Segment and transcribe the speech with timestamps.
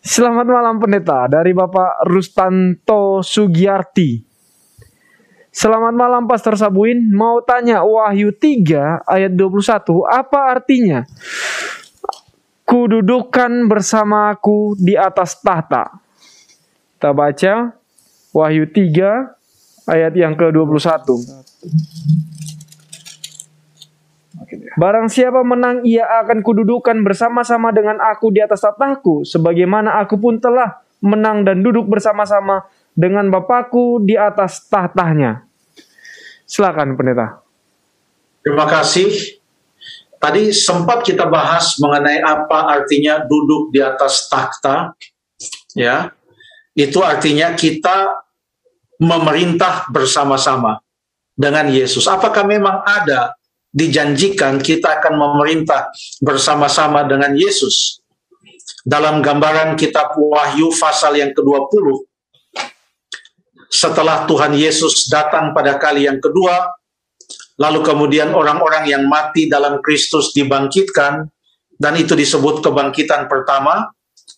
[0.00, 4.24] Selamat malam pendeta dari Bapak Rustanto Sugiyarti.
[5.52, 11.04] Selamat malam Pastor Sabuin, mau tanya Wahyu 3 ayat 21 apa artinya?
[12.64, 16.00] Kududukan bersamaku di atas tahta.
[16.96, 17.76] Kita baca
[18.32, 21.12] Wahyu 3 ayat yang ke-21.
[24.78, 30.38] Barang siapa menang, ia akan kududukan bersama-sama dengan aku di atas tahtaku, sebagaimana aku pun
[30.42, 35.46] telah menang dan duduk bersama-sama dengan Bapakku di atas tahtanya.
[36.44, 37.40] Silakan pendeta.
[38.42, 39.40] Terima kasih.
[40.20, 44.92] Tadi sempat kita bahas mengenai apa artinya duduk di atas takhta.
[45.72, 46.12] Ya.
[46.76, 48.20] Itu artinya kita
[49.00, 50.84] memerintah bersama-sama
[51.32, 52.04] dengan Yesus.
[52.04, 53.39] Apakah memang ada
[53.70, 58.02] dijanjikan kita akan memerintah bersama-sama dengan Yesus.
[58.82, 62.06] Dalam gambaran kitab Wahyu pasal yang ke-20,
[63.70, 66.74] setelah Tuhan Yesus datang pada kali yang kedua,
[67.60, 71.28] lalu kemudian orang-orang yang mati dalam Kristus dibangkitkan,
[71.80, 73.88] dan itu disebut kebangkitan pertama,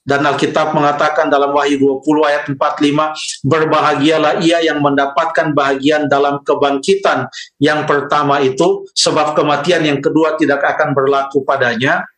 [0.00, 7.28] dan Alkitab mengatakan dalam Wahyu 20 ayat 45, berbahagialah ia yang mendapatkan bahagian dalam kebangkitan
[7.60, 12.08] yang pertama itu, sebab kematian yang kedua tidak akan berlaku padanya.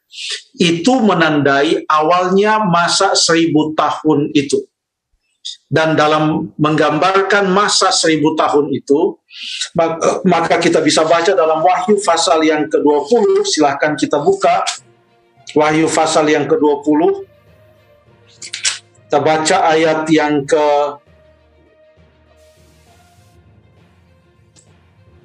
[0.55, 4.63] Itu menandai awalnya masa seribu tahun itu.
[5.67, 9.19] Dan dalam menggambarkan masa seribu tahun itu,
[10.29, 14.63] maka kita bisa baca dalam Wahyu pasal yang ke-20, silahkan kita buka.
[15.59, 17.32] Wahyu pasal yang ke-20,
[19.13, 20.69] kita baca ayat yang ke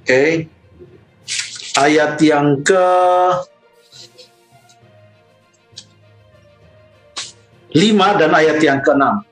[0.03, 0.11] Oke.
[0.11, 0.31] Okay.
[1.79, 2.87] Ayat yang ke
[7.75, 9.23] lima dan ayat yang ke enam.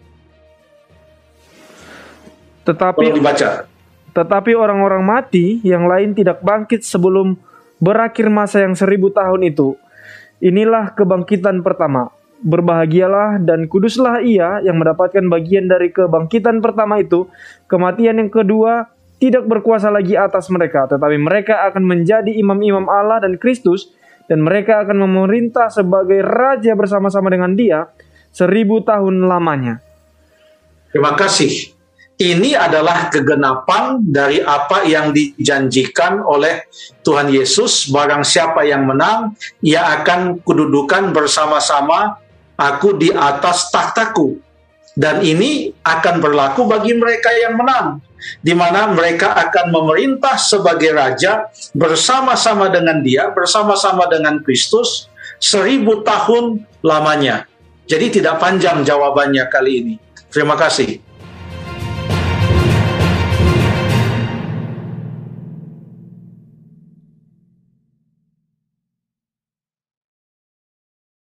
[2.63, 3.67] Tetapi dibaca.
[4.15, 7.35] Tetapi orang-orang mati yang lain tidak bangkit sebelum
[7.83, 9.75] berakhir masa yang seribu tahun itu.
[10.39, 12.11] Inilah kebangkitan pertama
[12.43, 17.29] berbahagialah dan kuduslah ia yang mendapatkan bagian dari kebangkitan pertama itu.
[17.71, 18.91] Kematian yang kedua
[19.21, 23.95] tidak berkuasa lagi atas mereka, tetapi mereka akan menjadi imam-imam Allah dan Kristus,
[24.27, 27.87] dan mereka akan memerintah sebagai raja bersama-sama dengan dia
[28.33, 29.79] seribu tahun lamanya.
[30.91, 31.75] Terima kasih.
[32.15, 36.63] Ini adalah kegenapan dari apa yang dijanjikan oleh
[37.03, 37.91] Tuhan Yesus.
[37.91, 42.15] Barang siapa yang menang, ia akan kedudukan bersama-sama
[42.59, 44.41] aku di atas takhtaku.
[44.95, 47.99] Dan ini akan berlaku bagi mereka yang menang,
[48.39, 56.63] di mana mereka akan memerintah sebagai raja bersama-sama dengan dia, bersama-sama dengan Kristus, seribu tahun
[56.79, 57.43] lamanya.
[57.85, 59.95] Jadi tidak panjang jawabannya kali ini.
[60.31, 61.04] Terima kasih.